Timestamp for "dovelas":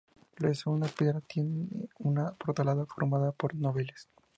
3.55-4.09